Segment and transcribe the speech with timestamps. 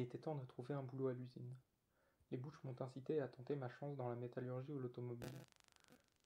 [0.00, 1.54] était temps de trouver un boulot à l'usine.
[2.30, 5.44] Les bouches m'ont incité à tenter ma chance dans la métallurgie ou l'automobile.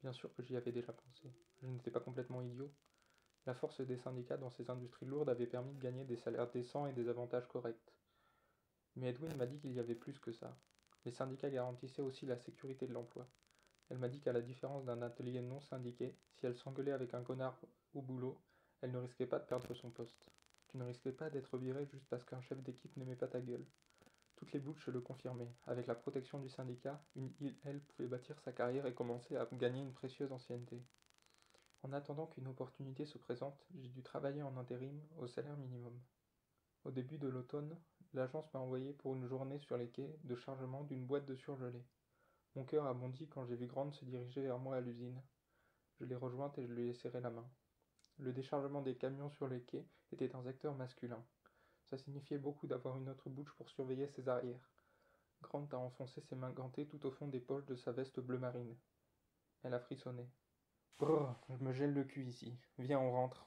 [0.02, 1.32] Bien sûr que j'y avais déjà pensé.
[1.62, 2.70] Je n'étais pas complètement idiot.
[3.46, 6.86] La force des syndicats dans ces industries lourdes avait permis de gagner des salaires décents
[6.86, 7.94] et des avantages corrects.
[8.96, 10.56] Mais Edwin m'a dit qu'il y avait plus que ça.
[11.04, 13.28] Les syndicats garantissaient aussi la sécurité de l'emploi.
[13.90, 17.22] Elle m'a dit qu'à la différence d'un atelier non syndiqué, si elle s'engueulait avec un
[17.22, 17.60] connard
[17.94, 18.40] au boulot,
[18.80, 20.26] elle ne risquait pas de perdre son poste.
[20.74, 23.64] Tu ne risquais pas d'être viré juste parce qu'un chef d'équipe n'aimait pas ta gueule.
[24.34, 25.54] Toutes les bouches le confirmaient.
[25.68, 27.30] Avec la protection du syndicat, une
[27.62, 30.82] elle, pouvait bâtir sa carrière et commencer à gagner une précieuse ancienneté.
[31.84, 35.96] En attendant qu'une opportunité se présente, j'ai dû travailler en intérim au salaire minimum.
[36.82, 37.78] Au début de l'automne,
[38.12, 41.86] l'agence m'a envoyé pour une journée sur les quais de chargement d'une boîte de surgelés.
[42.56, 45.22] Mon cœur a bondi quand j'ai vu Grande se diriger vers moi à l'usine.
[46.00, 47.48] Je l'ai rejointe et je lui ai serré la main.
[48.18, 51.24] Le déchargement des camions sur les quais était un secteur masculin.
[51.86, 54.70] Ça signifiait beaucoup d'avoir une autre bouche pour surveiller ses arrières.
[55.42, 58.38] Grant a enfoncé ses mains gantées tout au fond des poches de sa veste bleu
[58.38, 58.76] marine.
[59.62, 60.28] Elle a frissonné.
[60.98, 62.56] Brrr, je me gèle le cul ici.
[62.78, 63.46] Viens, on rentre.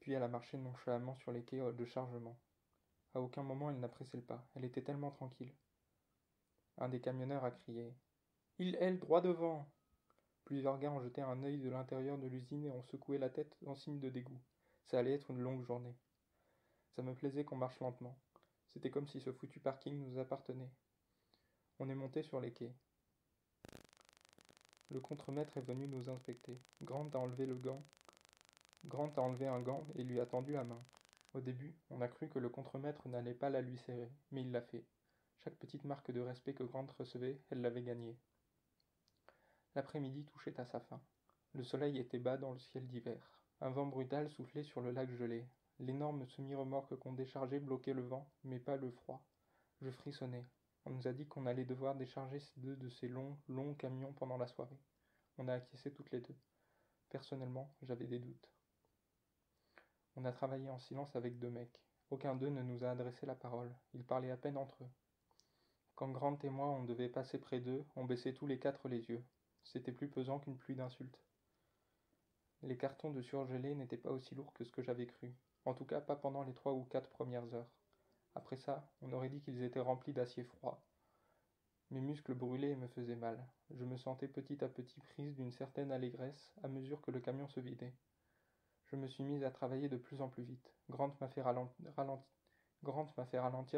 [0.00, 2.38] Puis elle a marché nonchalamment sur les quais de chargement.
[3.14, 4.46] À aucun moment elle n'a pressé le pas.
[4.54, 5.54] Elle était tellement tranquille.
[6.76, 7.94] Un des camionneurs a crié.
[8.58, 9.70] Il, elle, droit devant.
[10.48, 13.54] Plusieurs gars ont jeté un œil de l'intérieur de l'usine et ont secoué la tête
[13.66, 14.40] en signe de dégoût.
[14.86, 15.94] Ça allait être une longue journée.
[16.96, 18.18] Ça me plaisait qu'on marche lentement.
[18.68, 20.72] C'était comme si ce foutu parking nous appartenait.
[21.78, 22.74] On est monté sur les quais.
[24.88, 26.58] Le contremaître est venu nous inspecter.
[26.80, 27.84] Grant a enlevé le gant.
[28.86, 30.82] Grant a enlevé un gant et lui a tendu la main.
[31.34, 34.50] Au début, on a cru que le contremaître n'allait pas la lui serrer, mais il
[34.50, 34.86] l'a fait.
[35.44, 38.16] Chaque petite marque de respect que Grant recevait, elle l'avait gagnée.
[39.74, 41.00] L'après-midi touchait à sa fin.
[41.54, 43.30] Le soleil était bas dans le ciel d'hiver.
[43.60, 45.46] Un vent brutal soufflait sur le lac gelé.
[45.80, 49.22] L'énorme semi-remorque qu'on déchargeait bloquait le vent, mais pas le froid.
[49.80, 50.46] Je frissonnais.
[50.84, 54.38] On nous a dit qu'on allait devoir décharger deux de ces longs, longs camions pendant
[54.38, 54.78] la soirée.
[55.38, 56.36] On a acquiescé toutes les deux.
[57.10, 58.48] Personnellement, j'avais des doutes.
[60.16, 61.80] On a travaillé en silence avec deux mecs.
[62.10, 63.72] Aucun d'eux ne nous a adressé la parole.
[63.94, 64.90] Ils parlaient à peine entre eux.
[65.94, 69.08] Quand Grant et moi on devait passer près d'eux, on baissait tous les quatre les
[69.10, 69.24] yeux.
[69.72, 71.20] C'était plus pesant qu'une pluie d'insultes.
[72.62, 75.34] Les cartons de surgelés n'étaient pas aussi lourds que ce que j'avais cru.
[75.66, 77.68] En tout cas pas pendant les trois ou quatre premières heures.
[78.34, 80.82] Après ça, on aurait dit qu'ils étaient remplis d'acier froid.
[81.90, 83.46] Mes muscles brûlaient et me faisaient mal.
[83.68, 87.46] Je me sentais petit à petit prise d'une certaine allégresse à mesure que le camion
[87.48, 87.92] se vidait.
[88.86, 90.72] Je me suis mise à travailler de plus en plus vite.
[90.88, 91.84] Grant m'a fait, ralentir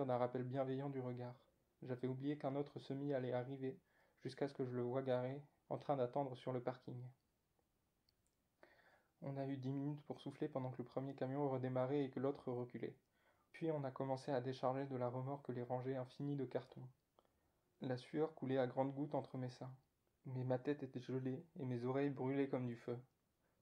[0.06, 1.34] d'un rappel bienveillant du regard.
[1.82, 3.76] J'avais oublié qu'un autre semi allait arriver,
[4.22, 7.00] jusqu'à ce que je le voie garé en train d'attendre sur le parking.
[9.22, 12.20] On a eu dix minutes pour souffler pendant que le premier camion redémarrait et que
[12.20, 12.96] l'autre reculait.
[13.52, 16.86] Puis on a commencé à décharger de la remorque les rangées infinies de cartons.
[17.82, 19.72] La sueur coulait à grandes gouttes entre mes seins.
[20.26, 22.98] Mais ma tête était gelée et mes oreilles brûlaient comme du feu.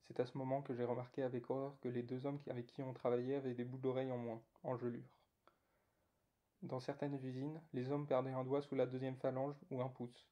[0.07, 2.83] C'est à ce moment que j'ai remarqué avec horreur que les deux hommes avec qui
[2.83, 5.05] on travaillait avaient des bouts d'oreilles en moins, en gelure.
[6.63, 10.27] Dans certaines usines, les hommes perdaient un doigt sous la deuxième phalange ou un pouce.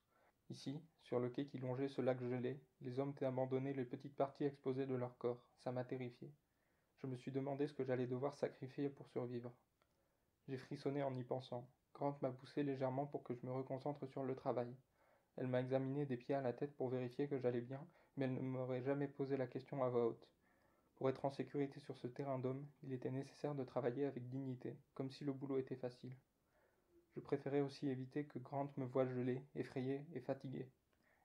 [0.49, 4.45] Ici, sur le quai qui longeait ce lac gelé, les hommes abandonnaient les petites parties
[4.45, 5.43] exposées de leur corps.
[5.59, 6.33] Ça m'a terrifié.
[6.99, 9.53] Je me suis demandé ce que j'allais devoir sacrifier pour survivre.
[10.49, 11.69] J'ai frissonné en y pensant.
[11.95, 14.73] Grant m'a poussé légèrement pour que je me reconcentre sur le travail.
[15.37, 17.85] Elle m'a examiné des pieds à la tête pour vérifier que j'allais bien,
[18.17, 20.29] mais elle ne m'aurait jamais posé la question à voix haute.
[20.95, 24.79] Pour être en sécurité sur ce terrain d'homme, il était nécessaire de travailler avec dignité,
[24.95, 26.17] comme si le boulot était facile.
[27.17, 30.71] Je préférais aussi éviter que Grant me voie gelé, effrayé et fatigué.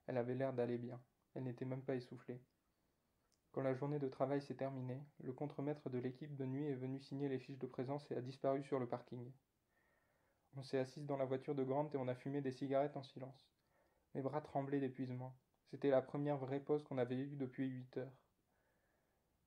[0.06, 0.98] Elle avait l'air d'aller bien.
[1.34, 2.40] Elle n'était même pas essoufflée.
[3.52, 6.98] Quand la journée de travail s'est terminée, le contremaître de l'équipe de nuit est venu
[6.98, 9.30] signer les fiches de présence et a disparu sur le parking.
[10.56, 13.02] On s'est assis dans la voiture de Grant et on a fumé des cigarettes en
[13.02, 13.46] silence.
[14.14, 15.36] Mes bras tremblaient d'épuisement.
[15.70, 18.21] C'était la première vraie pause qu'on avait eue depuis huit heures.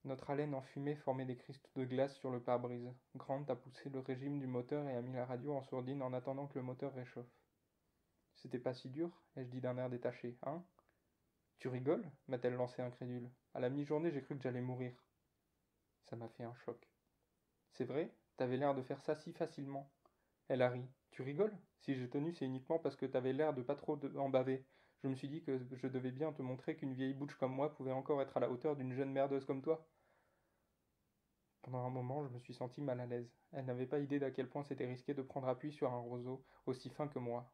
[0.06, 2.94] Notre haleine enfumée formait des cristaux de glace sur le pare-brise.
[3.16, 6.14] Grant a poussé le régime du moteur et a mis la radio en sourdine en
[6.14, 7.26] attendant que le moteur réchauffe.
[8.36, 10.64] C'était pas si dur ai-je dit d'un air détaché, hein?
[11.58, 12.06] Tu rigoles?
[12.28, 13.32] m'a-t-elle lancé incrédule.
[13.56, 14.94] À la mi-journée, j'ai cru que j'allais mourir.
[16.04, 16.88] Ça m'a fait un choc.
[17.72, 18.14] C'est vrai?
[18.38, 19.90] T'avais l'air de faire ça si facilement.
[20.50, 20.86] Elle a ri.
[21.10, 21.58] Tu rigoles?
[21.80, 24.68] Si j'ai tenu, c'est uniquement parce que t'avais l'air de pas trop en baver.
[25.02, 27.74] Je me suis dit que je devais bien te montrer qu'une vieille bouche comme moi
[27.74, 29.84] pouvait encore être à la hauteur d'une jeune merdeuse comme toi.
[31.66, 33.34] Pendant un moment, je me suis senti mal à l'aise.
[33.52, 36.46] Elle n'avait pas idée d'à quel point c'était risqué de prendre appui sur un roseau
[36.68, 37.52] aussi fin que moi.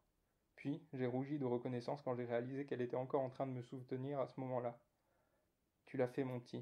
[0.58, 3.62] Puis, j'ai rougi de reconnaissance quand j'ai réalisé qu'elle était encore en train de me
[3.62, 4.78] soutenir à ce moment-là.
[5.86, 6.58] Tu l'as fait, mon petit.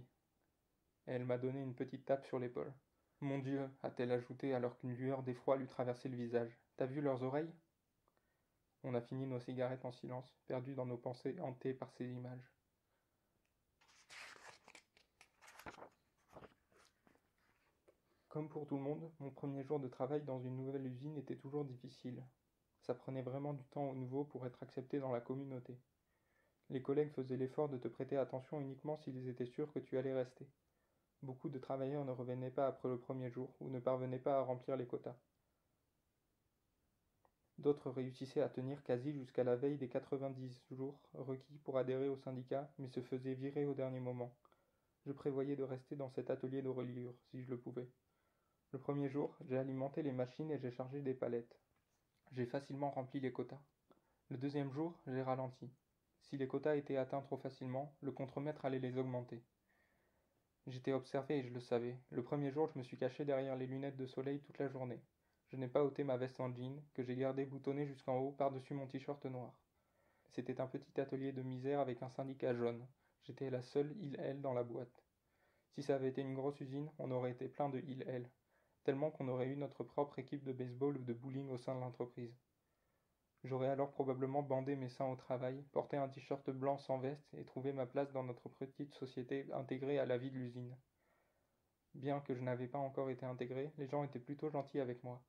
[1.07, 2.71] Et elle m'a donné une petite tape sur l'épaule.
[3.19, 6.55] Mon Dieu, a-t-elle ajouté alors qu'une lueur d'effroi lui traversait le visage.
[6.77, 7.51] T'as vu leurs oreilles?
[8.83, 12.58] On a fini nos cigarettes en silence, perdus dans nos pensées hantées par ces images.
[18.39, 21.35] Comme pour tout le monde, mon premier jour de travail dans une nouvelle usine était
[21.35, 22.23] toujours difficile.
[22.79, 25.77] Ça prenait vraiment du temps au nouveau pour être accepté dans la communauté.
[26.69, 30.13] Les collègues faisaient l'effort de te prêter attention uniquement s'ils étaient sûrs que tu allais
[30.13, 30.47] rester.
[31.21, 34.43] Beaucoup de travailleurs ne revenaient pas après le premier jour ou ne parvenaient pas à
[34.43, 35.17] remplir les quotas.
[37.57, 42.15] D'autres réussissaient à tenir quasi jusqu'à la veille des 90 jours requis pour adhérer au
[42.15, 44.33] syndicat, mais se faisaient virer au dernier moment.
[45.05, 47.89] Je prévoyais de rester dans cet atelier de reliure, si je le pouvais.
[48.71, 51.59] Le premier jour, j'ai alimenté les machines et j'ai chargé des palettes.
[52.31, 53.59] J'ai facilement rempli les quotas.
[54.29, 55.71] Le deuxième jour, j'ai ralenti.
[56.21, 59.41] Si les quotas étaient atteints trop facilement, le contremaître allait les augmenter.
[60.67, 61.97] J'étais observé et je le savais.
[62.11, 65.01] Le premier jour, je me suis caché derrière les lunettes de soleil toute la journée.
[65.47, 68.75] Je n'ai pas ôté ma veste en jean, que j'ai gardée boutonnée jusqu'en haut par-dessus
[68.75, 69.51] mon t-shirt noir.
[70.29, 72.85] C'était un petit atelier de misère avec un syndicat jaune.
[73.23, 75.03] J'étais la seule il-elle dans la boîte.
[75.71, 78.29] Si ça avait été une grosse usine, on aurait été plein de il-elle
[78.83, 81.79] tellement qu'on aurait eu notre propre équipe de baseball ou de bowling au sein de
[81.79, 82.35] l'entreprise.
[83.43, 87.45] J'aurais alors probablement bandé mes seins au travail, porté un t-shirt blanc sans veste et
[87.45, 90.75] trouvé ma place dans notre petite société intégrée à la vie de l'usine.
[91.93, 95.23] Bien que je n'avais pas encore été intégré, les gens étaient plutôt gentils avec moi.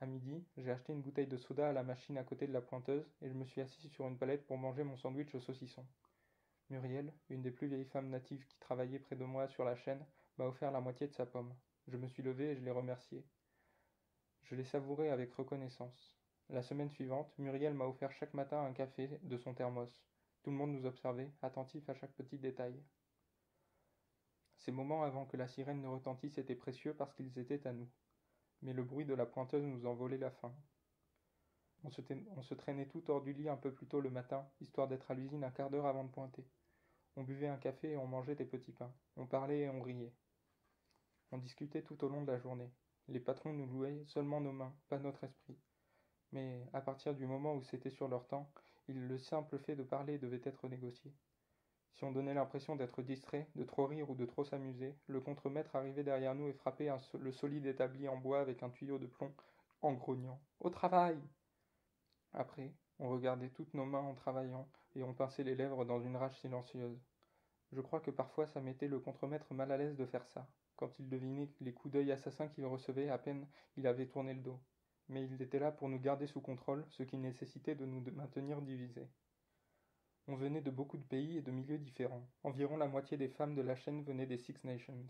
[0.00, 2.60] À midi, j'ai acheté une bouteille de soda à la machine à côté de la
[2.60, 5.86] pointeuse et je me suis assis sur une palette pour manger mon sandwich au saucisson.
[6.70, 10.04] Muriel, une des plus vieilles femmes natives qui travaillait près de moi sur la chaîne,
[10.38, 11.54] m'a offert la moitié de sa pomme.
[11.90, 13.24] Je me suis levé et je l'ai remercié.
[14.44, 16.16] Je l'ai savouré avec reconnaissance.
[16.48, 20.00] La semaine suivante, Muriel m'a offert chaque matin un café de son thermos.
[20.44, 22.80] Tout le monde nous observait, attentif à chaque petit détail.
[24.54, 27.90] Ces moments avant que la sirène ne retentisse étaient précieux parce qu'ils étaient à nous.
[28.62, 30.54] Mais le bruit de la pointeuse nous en volait la faim.
[31.82, 32.02] On se,
[32.36, 35.10] on se traînait tout hors du lit un peu plus tôt le matin, histoire d'être
[35.10, 36.46] à l'usine un quart d'heure avant de pointer.
[37.16, 38.94] On buvait un café et on mangeait des petits pains.
[39.16, 40.12] On parlait et on riait.
[41.32, 42.70] On discutait tout au long de la journée.
[43.08, 45.58] Les patrons nous louaient seulement nos mains, pas notre esprit.
[46.32, 48.50] Mais à partir du moment où c'était sur leur temps,
[48.88, 51.12] le simple fait de parler devait être négocié.
[51.92, 55.76] Si on donnait l'impression d'être distrait, de trop rire ou de trop s'amuser, le contremaître
[55.76, 56.88] arrivait derrière nous et frappait
[57.18, 59.32] le solide établi en bois avec un tuyau de plomb,
[59.82, 60.40] en grognant.
[60.60, 61.18] Au travail
[62.32, 66.16] Après, on regardait toutes nos mains en travaillant, et on pinçait les lèvres dans une
[66.16, 67.00] rage silencieuse.
[67.72, 70.48] Je crois que parfois ça mettait le contremaître mal à l'aise de faire ça
[70.80, 73.46] quand il devinait les coups d'œil assassins qu'il recevait à peine
[73.76, 74.58] il avait tourné le dos.
[75.08, 78.62] Mais il était là pour nous garder sous contrôle, ce qui nécessitait de nous maintenir
[78.62, 79.08] divisés.
[80.26, 82.26] On venait de beaucoup de pays et de milieux différents.
[82.44, 85.06] Environ la moitié des femmes de la chaîne venaient des Six Nations.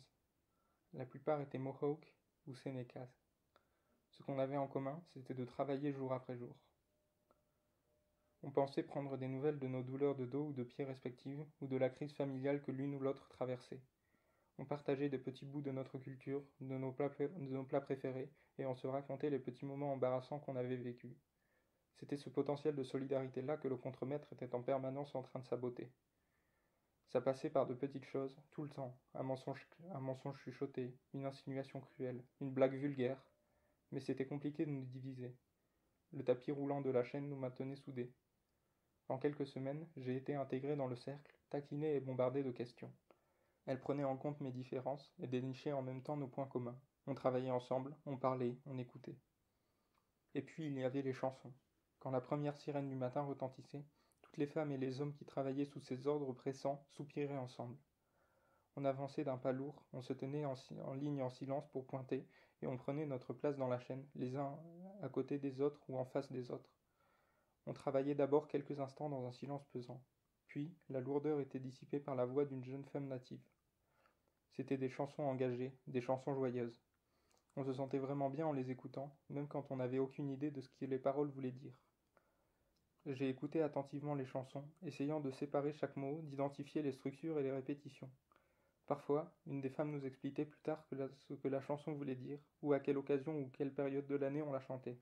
[0.94, 2.14] La plupart étaient Mohawks
[2.46, 3.08] ou Senecas.
[4.10, 6.56] Ce qu'on avait en commun, c'était de travailler jour après jour.
[8.42, 11.66] On pensait prendre des nouvelles de nos douleurs de dos ou de pieds respectives, ou
[11.66, 13.82] de la crise familiale que l'une ou l'autre traversait.
[14.60, 18.86] On partageait des petits bouts de notre culture, de nos, plats, préférés, et on se
[18.86, 21.16] racontait les petits moments embarrassants qu'on avait vécus.
[21.94, 25.90] C'était ce potentiel de solidarité-là que le contremaître était en permanence en train de saboter.
[27.08, 31.24] Ça passait par de petites choses, tout le temps, un mensonge, un mensonge chuchoté, une
[31.24, 33.24] insinuation cruelle, une blague vulgaire,
[33.92, 35.34] mais c'était compliqué de nous diviser.
[36.12, 38.12] Le tapis roulant de la chaîne nous maintenait soudés.
[39.08, 42.92] En quelques semaines, j'ai été intégré dans le cercle, taquiné et bombardé de questions.
[43.70, 46.76] Elle prenait en compte mes différences et dénichait en même temps nos points communs.
[47.06, 49.16] On travaillait ensemble, on parlait, on écoutait.
[50.34, 51.52] Et puis il y avait les chansons.
[52.00, 53.84] Quand la première sirène du matin retentissait,
[54.22, 57.76] toutes les femmes et les hommes qui travaillaient sous ces ordres pressants soupiraient ensemble.
[58.74, 62.26] On avançait d'un pas lourd, on se tenait en, en, ligne en silence pour pointer,
[62.62, 64.58] et on prenait notre place dans la chaîne, les uns
[65.00, 66.74] à côté des autres ou en face des autres.
[67.66, 70.02] On travaillait d'abord quelques instants dans un silence pesant.
[70.48, 73.38] Puis, la lourdeur était dissipée par la voix d'une jeune femme native.
[74.50, 76.80] C'étaient des chansons engagées, des chansons joyeuses.
[77.56, 80.60] On se sentait vraiment bien en les écoutant, même quand on n'avait aucune idée de
[80.60, 81.74] ce que les paroles voulaient dire.
[83.06, 87.50] J'ai écouté attentivement les chansons, essayant de séparer chaque mot, d'identifier les structures et les
[87.50, 88.10] répétitions.
[88.86, 92.72] Parfois, une des femmes nous expliquait plus tard ce que la chanson voulait dire, ou
[92.72, 94.98] à quelle occasion ou quelle période de l'année on la chantait.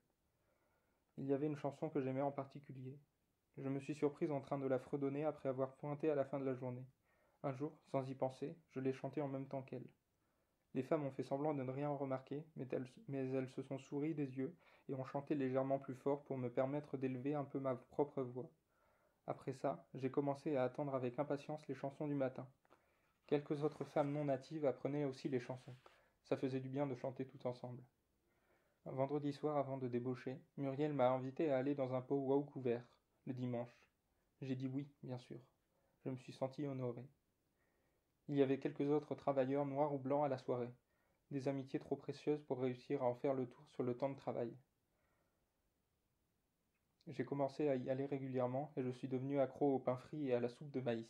[1.17, 2.99] Il y avait une chanson que j'aimais en particulier.
[3.57, 6.39] Je me suis surprise en train de la fredonner après avoir pointé à la fin
[6.39, 6.87] de la journée.
[7.45, 9.87] Un jour, sans y penser, je l'ai chantée en même temps qu'elle.
[10.75, 14.37] Les femmes ont fait semblant de ne rien remarquer, mais elles, se sont souries des
[14.37, 14.57] yeux
[14.89, 18.51] et ont chanté légèrement plus fort pour me permettre d'élever un peu ma propre voix.
[19.27, 22.49] Après ça, j'ai commencé à attendre avec impatience les chansons du matin.
[23.29, 25.77] Quelques autres femmes non natives apprenaient aussi les chansons.
[26.25, 27.83] Ça faisait du bien de chanter tout ensemble.
[28.85, 32.43] Un vendredi soir avant de débaucher, Muriel m'a invité à aller dans un pot wow
[32.43, 32.85] couvert,
[33.27, 33.77] le dimanche.
[34.41, 35.39] J'ai dit oui, bien sûr.
[36.05, 37.05] Je me suis senti honoré.
[38.29, 40.73] Il y avait quelques autres travailleurs noirs ou blancs à la soirée,
[41.31, 44.17] des amitiés trop précieuses pour réussir à en faire le tour sur le temps de
[44.17, 44.55] travail.
[47.07, 50.35] J'ai commencé à y aller régulièrement et je suis devenu accro au pain frit et
[50.35, 51.09] à la soupe de maïs.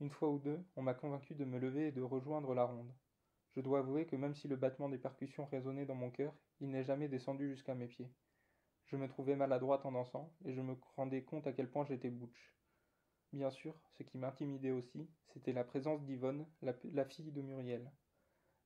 [0.00, 2.94] Une fois ou deux, on m'a convaincu de me lever et de rejoindre la ronde.
[3.54, 6.70] Je dois avouer que même si le battement des percussions résonnait dans mon cœur, il
[6.70, 8.10] n'est jamais descendu jusqu'à mes pieds.
[8.86, 12.08] Je me trouvais maladroite en dansant, et je me rendais compte à quel point j'étais
[12.08, 12.54] butch.
[13.32, 17.88] Bien sûr, ce qui m'intimidait aussi, c'était la présence d'Yvonne, la, fille de Muriel.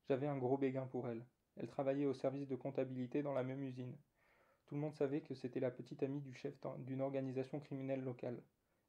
[0.09, 1.23] J'avais un gros béguin pour elle.
[1.57, 3.95] Elle travaillait au service de comptabilité dans la même usine.
[4.65, 8.43] Tout le monde savait que c'était la petite amie du chef d'une organisation criminelle locale.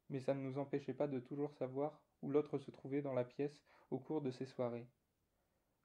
[0.08, 3.24] Mais ça ne nous empêchait pas de toujours savoir où l'autre se trouvait dans la
[3.24, 4.86] pièce au cours de ces soirées.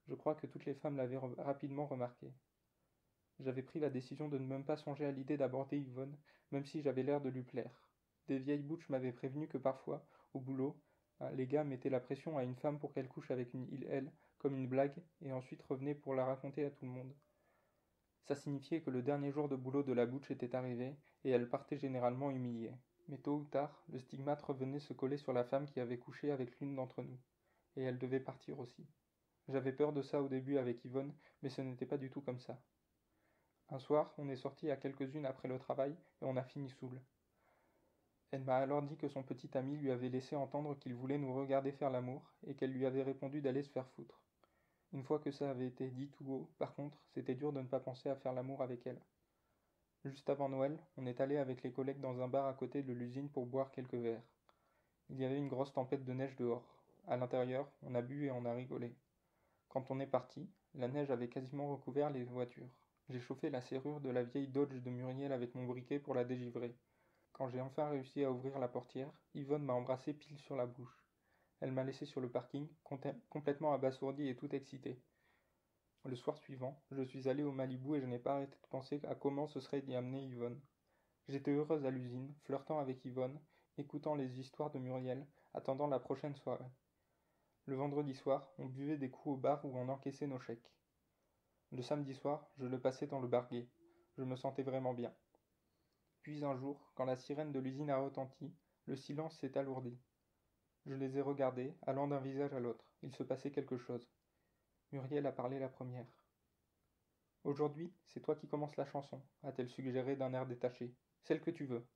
[0.07, 2.31] Je crois que toutes les femmes l'avaient rapidement remarqué.
[3.41, 6.17] J'avais pris la décision de ne même pas songer à l'idée d'aborder Yvonne,
[6.51, 7.90] même si j'avais l'air de lui plaire.
[8.27, 10.81] Des vieilles bouches m'avaient prévenu que parfois, au boulot,
[11.19, 13.85] hein, les gars mettaient la pression à une femme pour qu'elle couche avec une il
[13.89, 17.13] elle, comme une blague, et ensuite revenaient pour la raconter à tout le monde.
[18.23, 21.49] Ça signifiait que le dernier jour de boulot de la bouche était arrivé, et elle
[21.49, 22.73] partait généralement humiliée.
[23.07, 26.31] Mais tôt ou tard, le stigmate revenait se coller sur la femme qui avait couché
[26.31, 27.19] avec l'une d'entre nous,
[27.75, 28.87] et elle devait partir aussi.
[29.47, 32.39] J'avais peur de ça au début avec Yvonne, mais ce n'était pas du tout comme
[32.39, 32.61] ça.
[33.69, 37.01] Un soir, on est sorti à quelques-unes après le travail, et on a fini saoul.
[38.31, 41.33] Elle m'a alors dit que son petit ami lui avait laissé entendre qu'il voulait nous
[41.33, 44.21] regarder faire l'amour, et qu'elle lui avait répondu d'aller se faire foutre.
[44.93, 47.67] Une fois que ça avait été dit tout haut, par contre, c'était dur de ne
[47.67, 49.01] pas penser à faire l'amour avec elle.
[50.05, 52.93] Juste avant Noël, on est allé avec les collègues dans un bar à côté de
[52.93, 54.23] l'usine pour boire quelques verres.
[55.09, 56.65] Il y avait une grosse tempête de neige dehors.
[57.07, 58.95] À l'intérieur, on a bu et on a rigolé.
[59.69, 62.69] Quand on est parti, la neige avait quasiment recouvert les voitures.
[63.09, 66.23] J'ai chauffé la serrure de la vieille Dodge de Muriel avec mon briquet pour la
[66.23, 66.75] dégivrer.
[67.41, 71.03] Quand j'ai enfin réussi à ouvrir la portière, Yvonne m'a embrassé pile sur la bouche.
[71.59, 72.67] Elle m'a laissé sur le parking,
[73.31, 75.01] complètement abasourdi et tout excité.
[76.05, 79.01] Le soir suivant, je suis allé au Malibu et je n'ai pas arrêté de penser
[79.07, 80.61] à comment ce serait d'y amener Yvonne.
[81.29, 83.41] J'étais heureuse à l'usine, flirtant avec Yvonne,
[83.79, 86.69] écoutant les histoires de Muriel, attendant la prochaine soirée.
[87.65, 90.71] Le vendredi soir, on buvait des coups au bar où on encaissait nos chèques.
[91.71, 93.49] Le samedi soir, je le passais dans le bar
[94.15, 95.11] Je me sentais vraiment bien.
[96.21, 98.53] Puis un jour, quand la sirène de l'usine a retenti,
[98.85, 99.97] le silence s'est alourdi.
[100.85, 102.85] Je les ai regardés, allant d'un visage à l'autre.
[103.01, 104.07] Il se passait quelque chose.
[104.91, 106.07] Muriel a parlé la première.
[107.43, 110.93] Aujourd'hui, c'est toi qui commences la chanson, a-t-elle suggéré d'un air détaché.
[111.23, 111.87] Celle que tu veux.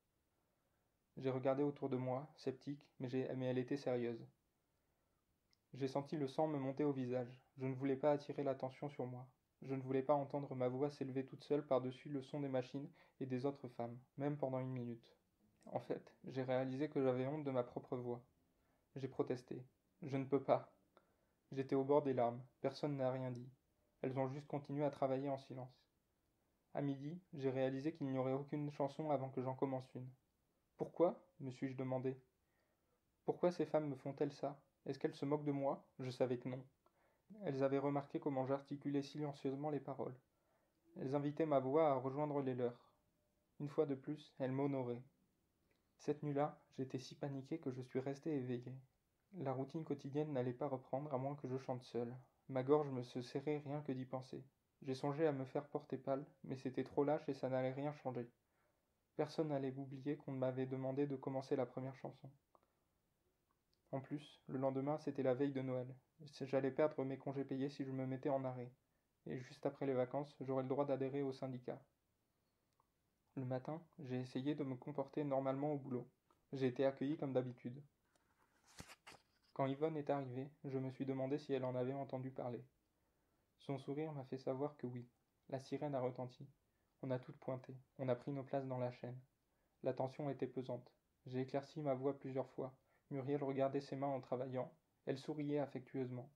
[1.16, 4.26] J'ai regardé autour de moi, sceptique, mais, mais elle était sérieuse.
[5.74, 7.32] J'ai senti le sang me monter au visage.
[7.58, 9.28] Je ne voulais pas attirer l'attention sur moi.
[9.62, 12.88] Je ne voulais pas entendre ma voix s'élever toute seule par-dessus le son des machines
[13.20, 15.16] et des autres femmes, même pendant une minute.
[15.66, 18.22] En fait, j'ai réalisé que j'avais honte de ma propre voix.
[18.94, 19.62] J'ai protesté.
[20.02, 20.72] Je ne peux pas.
[21.52, 22.42] J'étais au bord des larmes.
[22.60, 23.48] Personne n'a rien dit.
[24.02, 25.86] Elles ont juste continué à travailler en silence.
[26.74, 30.10] À midi, j'ai réalisé qu'il n'y aurait aucune chanson avant que j'en commence une.
[30.76, 31.20] Pourquoi?
[31.40, 32.20] me suis-je demandé.
[33.24, 34.60] Pourquoi ces femmes me font-elles ça?
[34.86, 35.86] Est-ce qu'elles se moquent de moi?
[35.98, 36.64] Je savais que non.
[37.42, 40.16] Elles avaient remarqué comment j'articulais silencieusement les paroles.
[40.98, 42.90] Elles invitaient ma voix à rejoindre les leurs.
[43.60, 45.02] Une fois de plus, elles m'honoraient.
[45.98, 48.74] Cette nuit-là, j'étais si paniqué que je suis resté éveillé.
[49.38, 52.16] La routine quotidienne n'allait pas reprendre à moins que je chante seul.
[52.48, 54.44] Ma gorge me se serrait rien que d'y penser.
[54.82, 57.92] J'ai songé à me faire porter pâle, mais c'était trop lâche et ça n'allait rien
[57.92, 58.30] changer.
[59.16, 62.30] Personne n'allait oublier qu'on m'avait demandé de commencer la première chanson.
[63.96, 65.88] En plus, le lendemain, c'était la veille de Noël.
[66.42, 68.70] J'allais perdre mes congés payés si je me mettais en arrêt.
[69.24, 71.82] Et juste après les vacances, j'aurais le droit d'adhérer au syndicat.
[73.36, 76.06] Le matin, j'ai essayé de me comporter normalement au boulot.
[76.52, 77.82] J'ai été accueilli comme d'habitude.
[79.54, 82.62] Quand Yvonne est arrivée, je me suis demandé si elle en avait entendu parler.
[83.60, 85.08] Son sourire m'a fait savoir que oui.
[85.48, 86.46] La sirène a retenti.
[87.00, 87.74] On a toutes pointé.
[87.98, 89.18] On a pris nos places dans la chaîne.
[89.82, 90.92] La tension était pesante.
[91.24, 92.76] J'ai éclairci ma voix plusieurs fois.
[93.10, 94.72] Muriel regardait ses mains en travaillant.
[95.06, 96.28] Elle souriait affectueusement.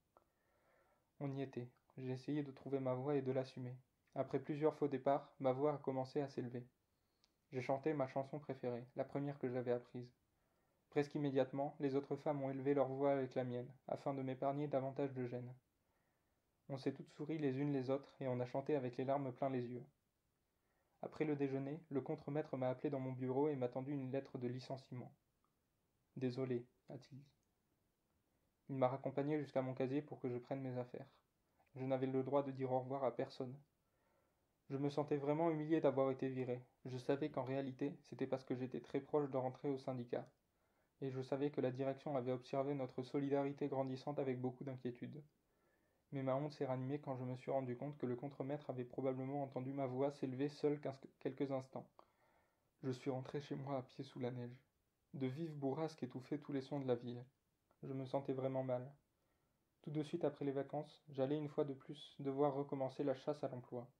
[1.18, 1.68] On y était.
[1.96, 3.76] J'ai essayé de trouver ma voix et de l'assumer.
[4.14, 6.66] Après plusieurs faux départs, ma voix a commencé à s'élever.
[7.52, 10.12] J'ai chanté ma chanson préférée, la première que j'avais apprise.
[10.90, 14.68] Presque immédiatement, les autres femmes ont élevé leur voix avec la mienne, afin de m'épargner
[14.68, 15.52] davantage de gêne.
[16.68, 19.32] On s'est toutes souri les unes les autres, et on a chanté avec les larmes
[19.32, 19.84] plein les yeux.
[21.02, 24.38] Après le déjeuner, le contremaître m'a appelé dans mon bureau et m'a tendu une lettre
[24.38, 25.12] de licenciement.
[26.16, 27.30] Désolé, a-t-il dit.
[28.68, 31.08] Il m'a raccompagné jusqu'à mon casier pour que je prenne mes affaires.
[31.74, 33.56] Je n'avais le droit de dire au revoir à personne.
[34.70, 36.62] Je me sentais vraiment humilié d'avoir été viré.
[36.84, 40.24] Je savais qu'en réalité, c'était parce que j'étais très proche de rentrer au syndicat.
[41.00, 45.22] Et je savais que la direction avait observé notre solidarité grandissante avec beaucoup d'inquiétude.
[46.12, 48.84] Mais ma honte s'est ranimée quand je me suis rendu compte que le contremaître avait
[48.84, 50.80] probablement entendu ma voix s'élever seule
[51.20, 51.88] quelques instants.
[52.82, 54.56] Je suis rentré chez moi à pied sous la neige.
[55.14, 57.24] De vives bourrasques étouffaient tous les sons de la ville.
[57.82, 58.92] Je me sentais vraiment mal.
[59.82, 63.42] Tout de suite après les vacances, j'allais une fois de plus devoir recommencer la chasse
[63.42, 63.90] à l'emploi.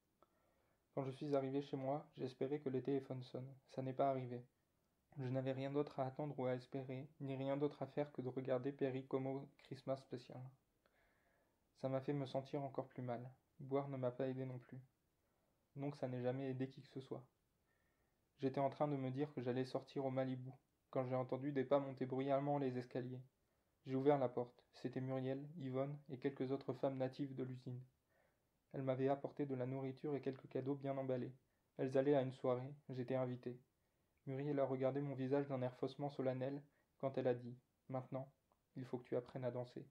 [0.95, 3.55] Quand je suis arrivé chez moi, j'espérais que les téléphones sonnent.
[3.71, 4.45] Ça n'est pas arrivé.
[5.19, 8.23] Je n'avais rien d'autre à attendre ou à espérer, ni rien d'autre à faire que
[8.23, 10.41] de regarder Perry Como Christmas Special.
[11.81, 13.29] Ça m'a fait me sentir encore plus mal.
[13.59, 14.81] Boire ne m'a pas aidé non plus.
[15.75, 17.25] Donc ça n'est jamais aidé qui que ce soit.
[18.39, 20.51] J'étais en train de me dire que j'allais sortir au Malibu,
[20.91, 23.23] quand j'ai entendu des pas monter bruyamment les escaliers.
[23.87, 24.65] J'ai ouvert la porte.
[24.75, 27.81] C'était Muriel, Yvonne et quelques autres femmes natives de l'usine.
[28.73, 31.35] Elles m'avaient apporté de la nourriture et quelques cadeaux bien emballés.
[31.77, 33.59] Elles allaient à une soirée, j'étais invité.
[34.27, 36.63] Muriel a regardé mon visage d'un air faussement solennel
[36.99, 37.57] quand elle a dit
[37.89, 38.31] Maintenant,
[38.77, 39.87] il faut que tu apprennes à danser.